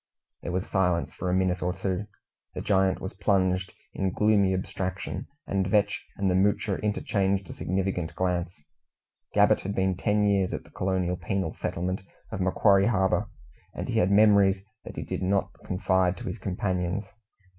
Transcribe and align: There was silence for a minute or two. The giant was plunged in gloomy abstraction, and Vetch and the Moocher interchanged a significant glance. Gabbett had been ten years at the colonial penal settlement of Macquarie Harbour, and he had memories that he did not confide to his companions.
There 0.41 0.51
was 0.51 0.65
silence 0.65 1.13
for 1.13 1.29
a 1.29 1.33
minute 1.35 1.61
or 1.61 1.73
two. 1.73 2.07
The 2.55 2.61
giant 2.61 2.99
was 2.99 3.13
plunged 3.13 3.71
in 3.93 4.09
gloomy 4.09 4.51
abstraction, 4.51 5.27
and 5.45 5.67
Vetch 5.67 6.03
and 6.17 6.27
the 6.27 6.33
Moocher 6.33 6.79
interchanged 6.81 7.47
a 7.51 7.53
significant 7.53 8.15
glance. 8.15 8.63
Gabbett 9.35 9.59
had 9.59 9.75
been 9.75 9.95
ten 9.95 10.23
years 10.25 10.53
at 10.53 10.63
the 10.63 10.71
colonial 10.71 11.17
penal 11.17 11.53
settlement 11.53 12.01
of 12.31 12.41
Macquarie 12.41 12.87
Harbour, 12.87 13.29
and 13.75 13.89
he 13.89 13.99
had 13.99 14.09
memories 14.09 14.63
that 14.85 14.95
he 14.95 15.03
did 15.03 15.21
not 15.21 15.53
confide 15.63 16.17
to 16.17 16.23
his 16.25 16.39
companions. 16.39 17.05